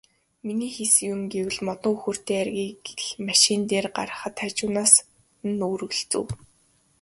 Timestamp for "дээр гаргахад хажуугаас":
3.69-4.93